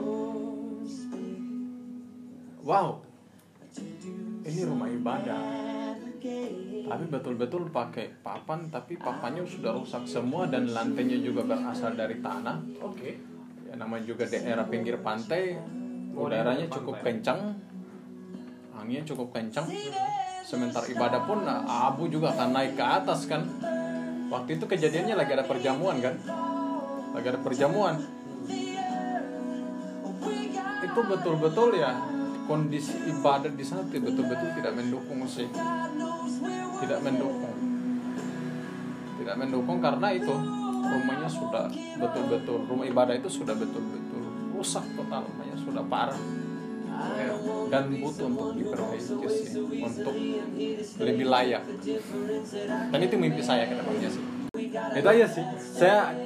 Wow. 2.66 3.02
Ini 4.46 4.60
rumah 4.66 4.88
ibadah. 4.90 5.42
Tapi 6.86 7.04
betul-betul 7.10 7.70
pakai 7.70 8.10
papan 8.22 8.66
tapi 8.70 8.98
papannya 8.98 9.42
sudah 9.46 9.74
rusak 9.74 10.06
semua 10.06 10.46
dan 10.50 10.70
lantainya 10.70 11.18
juga 11.18 11.46
berasal 11.46 11.94
dari 11.94 12.18
tanah. 12.22 12.58
Oke. 12.82 13.18
Ya 13.66 13.74
namanya 13.78 14.06
juga 14.06 14.26
daerah 14.26 14.66
pinggir 14.66 14.98
pantai. 15.02 15.58
Udaranya 16.16 16.66
cukup 16.70 17.02
kencang. 17.02 17.54
Anginnya 18.74 19.04
cukup 19.04 19.34
kencang. 19.34 19.66
Sementara 20.46 20.86
ibadah 20.86 21.26
pun 21.26 21.42
abu 21.66 22.06
juga 22.06 22.32
akan 22.32 22.54
naik 22.54 22.78
ke 22.78 22.84
atas 22.86 23.26
kan? 23.26 23.42
Waktu 24.26 24.58
itu 24.58 24.64
kejadiannya 24.66 25.14
lagi 25.14 25.38
ada 25.38 25.46
perjamuan 25.46 26.02
kan 26.02 26.14
lagi 27.16 27.26
ada 27.32 27.40
perjamuan. 27.40 27.96
Itu 30.84 31.00
betul-betul 31.00 31.80
ya 31.80 31.96
kondisi 32.44 32.94
ibadah 33.08 33.50
di 33.50 33.64
sana 33.64 33.82
betul-betul 33.88 34.48
tidak 34.60 34.72
mendukung 34.76 35.24
sih. 35.24 35.48
Tidak 36.76 37.00
mendukung. 37.00 37.56
Tidak 39.16 39.36
mendukung 39.40 39.78
karena 39.80 40.12
itu 40.12 40.34
rumahnya 40.86 41.28
sudah 41.32 41.66
betul-betul 41.98 42.68
rumah 42.68 42.86
ibadah 42.86 43.16
itu 43.16 43.32
sudah 43.32 43.56
betul-betul 43.56 44.22
rusak 44.52 44.84
total 44.92 45.24
rumahnya 45.24 45.56
sudah 45.56 45.82
parah. 45.88 46.20
Ya, 46.96 47.28
dan 47.68 47.92
butuh 47.92 48.24
untuk 48.24 48.56
diperbaiki 48.56 49.28
sih 49.28 49.60
untuk 49.60 50.16
lebih 50.96 51.26
layak. 51.28 51.60
Dan 52.88 53.00
itu 53.04 53.14
mimpi 53.20 53.42
saya 53.44 53.68
ke 53.68 53.76
depannya 53.76 54.08
sih. 54.08 54.24
Itu 54.96 55.04
aja 55.04 55.26
sih. 55.28 55.44
Saya 55.60 56.16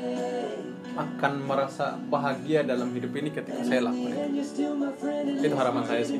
akan 0.90 1.32
merasa 1.47 1.94
bahagia 2.11 2.66
dalam 2.66 2.90
hidup 2.90 3.14
ini 3.14 3.30
ketika 3.30 3.62
saya 3.62 3.87
lakukan 3.87 4.11
itu. 4.11 4.66
Itu 5.47 5.54
harapan 5.54 5.82
saya 5.87 6.02
sih. 6.02 6.18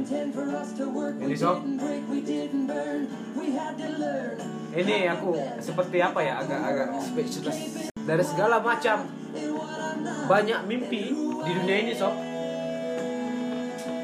Jadi 1.21 1.35
sob, 1.35 1.59
ini 4.71 4.97
aku 5.11 5.31
seperti 5.59 5.99
apa 5.99 6.21
ya? 6.23 6.33
Agak-agak 6.45 6.89
speechless. 7.03 7.59
Dari 8.01 8.25
segala 8.25 8.63
macam 8.63 9.07
banyak 10.31 10.61
mimpi 10.71 11.03
di 11.19 11.51
dunia 11.51 11.77
ini 11.83 11.93
sob. 11.95 12.15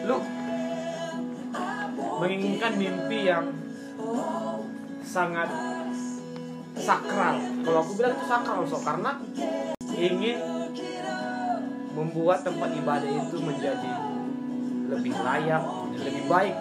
Lu 0.07 0.19
menginginkan 2.17 2.73
mimpi 2.75 3.19
yang 3.31 3.47
sangat 5.07 5.49
sakral. 6.77 7.37
Kalau 7.63 7.79
aku 7.81 7.93
bilang 7.97 8.13
itu 8.19 8.27
sakral 8.27 8.67
sob 8.67 8.83
karena 8.83 9.17
ingin 9.97 10.56
membuat 11.97 12.45
tempat 12.45 12.71
ibadah 12.77 13.09
itu 13.09 13.37
menjadi 13.41 13.93
lebih 14.93 15.15
layak, 15.17 15.65
lebih 15.97 16.25
baik. 16.29 16.57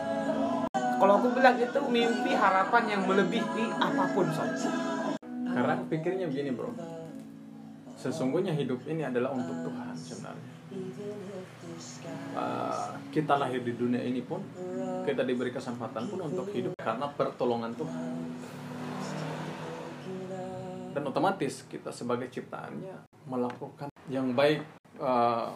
Kalau 0.74 1.14
aku 1.20 1.28
bilang 1.36 1.60
itu 1.60 1.80
mimpi 1.92 2.32
harapan 2.32 2.84
yang 2.88 3.02
melebihi 3.04 3.68
apa 3.76 4.04
pun 4.16 4.32
sob. 4.32 4.48
karena 5.56 5.72
aku 5.80 5.84
pikirnya 5.88 6.28
begini 6.28 6.52
bro 6.52 6.76
sesungguhnya 7.96 8.52
hidup 8.52 8.84
ini 8.92 9.08
adalah 9.08 9.32
untuk 9.32 9.56
Tuhan 9.64 9.96
sebenarnya 9.96 10.54
Uh, 12.36 12.92
kita 13.16 13.40
lahir 13.40 13.64
di 13.64 13.72
dunia 13.80 14.04
ini 14.04 14.20
pun 14.20 14.44
kita 15.08 15.24
diberi 15.24 15.56
kesempatan 15.56 16.12
pun 16.12 16.28
untuk 16.28 16.52
hidup 16.52 16.76
karena 16.76 17.08
pertolongan 17.16 17.72
Tuhan 17.76 18.04
dan 20.92 21.04
otomatis 21.08 21.64
kita 21.72 21.96
sebagai 21.96 22.28
ciptaannya 22.28 23.08
melakukan 23.32 23.88
yang 24.12 24.36
baik 24.36 24.68
uh, 24.98 25.50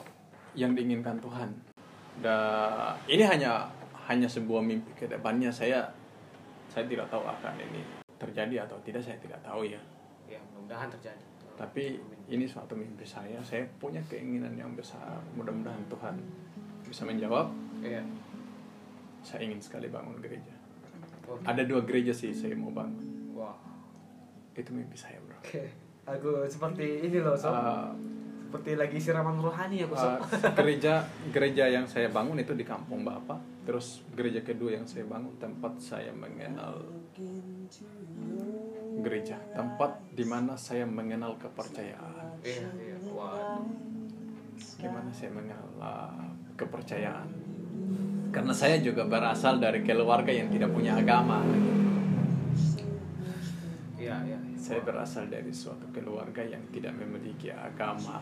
yang 0.53 0.73
diinginkan 0.73 1.17
Tuhan 1.19 1.49
dan 2.19 2.95
ini 3.05 3.23
hanya 3.23 3.69
hanya 4.05 4.25
sebuah 4.25 4.59
mimpi 4.59 4.91
ke 4.93 5.05
depannya 5.05 5.47
saya 5.47 5.85
saya 6.67 6.85
tidak 6.85 7.07
tahu 7.07 7.21
akan 7.21 7.53
ini 7.61 7.81
terjadi 8.15 8.65
atau 8.65 8.75
tidak 8.81 8.99
saya 8.99 9.15
tidak 9.17 9.39
tahu 9.41 9.63
ya 9.65 9.79
Ya, 10.25 10.37
mudah-mudahan 10.53 10.85
terjadi. 10.91 11.23
tapi 11.57 11.97
ini 12.27 12.45
suatu 12.45 12.71
mimpi 12.71 13.01
saya 13.01 13.41
saya 13.41 13.65
punya 13.77 13.97
keinginan 14.05 14.53
yang 14.53 14.69
besar 14.73 15.17
mudah-mudahan 15.33 15.81
Tuhan 15.87 16.15
bisa 16.83 17.03
menjawab 17.03 17.49
Iya. 17.79 18.03
saya 19.21 19.47
ingin 19.47 19.57
sekali 19.57 19.87
bangun 19.87 20.19
gereja 20.19 20.53
Oke. 21.25 21.41
ada 21.43 21.63
dua 21.63 21.81
gereja 21.81 22.11
sih 22.11 22.29
saya 22.29 22.53
mau 22.53 22.69
bangun 22.69 23.33
Wah. 23.33 23.55
itu 24.53 24.69
mimpi 24.69 24.93
saya 24.93 25.17
bro 25.21 25.37
Oke. 25.39 25.65
Aku 26.05 26.41
seperti 26.43 27.05
ini 27.05 27.21
loh 27.21 27.37
sob. 27.37 27.53
Uh, 27.53 27.93
seperti 28.49 28.73
lagi 28.73 28.97
siraman 28.97 29.37
rohani 29.37 29.85
sob. 29.85 29.93
uh, 29.93 30.17
gereja 30.57 31.05
gereja 31.29 31.69
yang 31.69 31.85
saya 31.85 32.09
bangun 32.09 32.41
itu 32.41 32.57
di 32.57 32.65
kampung 32.65 33.05
bapak 33.05 33.37
terus 33.61 34.01
gereja 34.17 34.41
kedua 34.41 34.73
yang 34.73 34.89
saya 34.89 35.05
bangun 35.05 35.29
tempat 35.37 35.77
saya 35.77 36.09
mengenal 36.09 36.81
gereja 39.05 39.37
tempat 39.53 40.01
di 40.11 40.25
mana 40.25 40.57
saya 40.57 40.89
mengenal 40.89 41.37
kepercayaan 41.37 42.41
Iya, 42.41 42.67
iya. 42.73 42.97
Waduh. 43.05 43.69
gimana 44.81 45.13
saya 45.13 45.29
mengenal 45.29 45.69
uh, 45.77 46.25
kepercayaan 46.57 47.29
karena 48.33 48.53
saya 48.53 48.81
juga 48.81 49.05
berasal 49.05 49.61
dari 49.61 49.85
keluarga 49.85 50.33
yang 50.33 50.49
tidak 50.49 50.73
punya 50.73 50.97
agama 50.97 51.45
Iya, 51.45 51.53
iya. 51.53 51.88
Saya 54.69 54.85
berasal 54.85 55.25
dari 55.25 55.49
suatu 55.49 55.89
keluarga 55.89 56.45
yang 56.45 56.61
tidak 56.69 56.93
memiliki 56.93 57.49
agama 57.49 58.21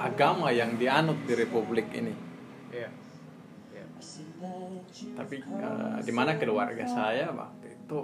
agama 0.00 0.48
yang 0.48 0.80
dianut 0.80 1.20
di 1.22 1.34
republik 1.34 1.92
ini 1.92 2.14
Iya. 2.72 2.88
Iya. 3.68 3.84
tapi 5.12 5.44
uh, 5.44 6.00
di 6.00 6.08
mana 6.10 6.40
keluarga 6.40 6.88
saya 6.88 7.28
waktu 7.30 7.68
itu 7.68 8.00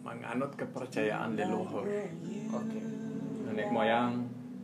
menganut 0.00 0.54
kepercayaan 0.54 1.34
leluhur 1.34 1.82
Oke. 2.54 2.80
nenek 3.46 3.66
moyang 3.68 4.22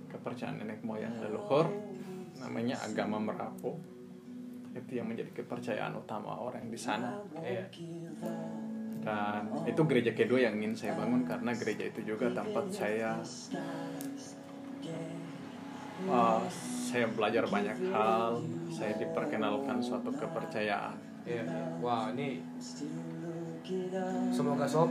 kepercayaan 0.09 0.63
nenek 0.63 0.79
moyang 0.81 1.19
leluhur 1.19 1.67
namanya 2.39 2.79
agama 2.79 3.19
merapu 3.19 3.83
itu 4.71 4.95
yang 4.95 5.11
menjadi 5.11 5.43
kepercayaan 5.43 5.91
utama 5.93 6.39
orang 6.39 6.71
di 6.71 6.79
sana 6.79 7.19
Iya. 7.35 7.67
Dan 9.09 9.49
itu 9.65 9.81
gereja 9.89 10.13
kedua 10.13 10.45
yang 10.45 10.61
ingin 10.61 10.77
saya 10.77 10.93
bangun 11.01 11.25
karena 11.25 11.57
gereja 11.57 11.85
itu 11.89 12.01
juga 12.05 12.29
tempat 12.29 12.69
saya 12.69 13.17
uh, 16.05 16.45
saya 16.85 17.09
belajar 17.09 17.49
banyak 17.49 17.89
hal 17.89 18.45
saya 18.69 18.93
diperkenalkan 19.01 19.81
suatu 19.81 20.13
kepercayaan 20.13 21.09
Iya. 21.29 21.45
iya. 21.45 21.65
Wah, 21.85 22.09
ini 22.17 22.41
semoga 24.33 24.65
sob 24.65 24.89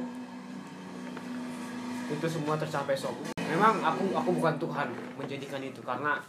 itu 2.08 2.28
semua 2.30 2.56
tercapai 2.56 2.96
sob. 2.96 3.18
Memang 3.50 3.82
aku 3.84 4.14
aku 4.14 4.30
bukan 4.38 4.56
Tuhan 4.62 4.88
menjadikan 5.18 5.60
itu 5.66 5.82
karena 5.82 6.22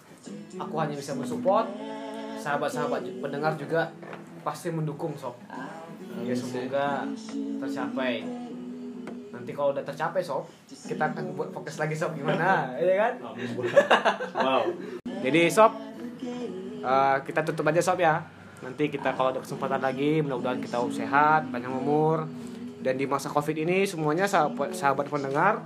aku 0.56 0.74
hanya 0.80 0.96
bisa 0.96 1.12
mensupport 1.14 1.68
sahabat-sahabat 2.40 3.04
pendengar 3.20 3.52
juga 3.60 3.92
pasti 4.42 4.72
mendukung 4.72 5.12
sob. 5.14 5.36
Ya 6.24 6.34
semoga 6.34 7.04
tercapai. 7.60 8.24
Nanti 9.28 9.50
kalau 9.52 9.70
udah 9.76 9.84
tercapai 9.84 10.24
sob, 10.24 10.48
kita 10.66 11.12
akan 11.12 11.36
buat 11.36 11.52
fokus 11.52 11.76
lagi 11.76 11.94
sob 11.94 12.16
gimana, 12.16 12.68
ya 12.80 12.96
kan? 12.96 13.14
wow 14.34 14.64
Jadi 15.20 15.42
sob, 15.52 15.72
eh, 16.82 17.16
kita 17.22 17.40
tutup 17.44 17.68
aja 17.68 17.80
sob 17.84 18.00
ya. 18.00 18.24
Nanti 18.64 18.90
kita 18.90 19.14
kalau 19.14 19.30
ada 19.30 19.38
kesempatan 19.38 19.78
lagi, 19.78 20.18
mudah-mudahan 20.24 20.58
kita 20.58 20.82
sehat, 20.90 21.46
panjang 21.52 21.70
umur. 21.70 22.26
Dan 22.82 22.98
di 22.98 23.06
masa 23.06 23.30
covid 23.30 23.54
ini 23.58 23.84
semuanya 23.86 24.26
sahabat, 24.26 24.74
sahabat 24.74 25.06
pendengar 25.06 25.62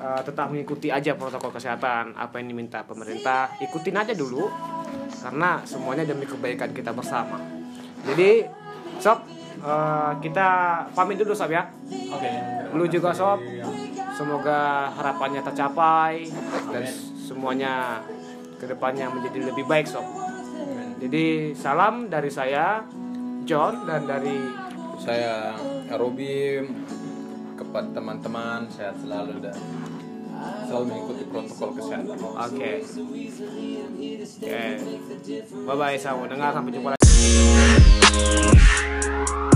eh, 0.00 0.20
tetap 0.26 0.50
mengikuti 0.50 0.90
aja 0.90 1.14
protokol 1.14 1.54
kesehatan 1.54 2.16
apa 2.18 2.34
yang 2.42 2.50
diminta 2.50 2.82
pemerintah. 2.82 3.52
Ikutin 3.62 4.00
aja 4.00 4.16
dulu, 4.16 4.50
karena 5.22 5.62
semuanya 5.62 6.02
demi 6.02 6.26
kebaikan 6.26 6.74
kita 6.74 6.90
bersama. 6.90 7.38
Jadi 8.02 8.42
sob, 8.98 9.22
eh, 9.60 10.12
kita 10.24 10.48
pamit 10.96 11.20
dulu 11.20 11.36
sob 11.36 11.52
ya. 11.52 11.68
oke 11.88 12.30
Lu 12.72 12.88
juga 12.88 13.12
sob, 13.12 13.44
semoga 14.16 14.88
harapannya 14.96 15.44
tercapai 15.44 16.24
dan 16.72 16.88
semuanya 17.20 18.00
ke 18.56 18.64
depannya 18.64 19.12
menjadi 19.12 19.52
lebih 19.52 19.68
baik 19.68 19.84
sob. 19.84 20.04
Jadi 21.02 21.52
salam 21.58 22.06
dari 22.06 22.30
saya 22.30 22.80
John 23.42 23.84
dan 23.90 24.06
dari 24.06 24.38
saya 25.02 25.52
Robi 25.98 26.62
kepada 27.58 27.90
teman-teman 27.90 28.70
sehat 28.70 28.94
selalu 29.02 29.42
dan 29.42 29.58
selalu 30.70 30.84
mengikuti 30.94 31.24
protokol 31.26 31.70
kesehatan 31.74 32.18
Oke. 32.22 32.86
Oke. 34.38 34.62
Bye 35.66 35.76
bye 35.76 35.98
sama 35.98 36.30
dengar 36.30 36.54
sampai 36.54 36.70
jumpa 36.70 36.88
lagi. 36.94 37.02
thank 39.26 39.36
you 39.36 39.51